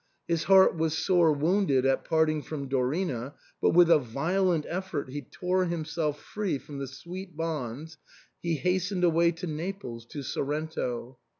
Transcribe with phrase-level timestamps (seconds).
[0.27, 5.21] His heart was sore wounded at parting from Dorina; but with a violent effort he
[5.21, 7.99] tore himself free from the sweet bonds.
[8.41, 11.19] He hastened away to Naples, to Sorrento.